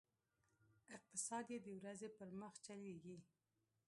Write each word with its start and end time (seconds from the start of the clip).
اقتصاد 0.95 1.45
یې 1.53 1.57
د 1.65 1.67
ورځې 1.79 2.07
پر 2.17 2.29
مخ 2.39 2.53
چلېږي. 2.65 3.17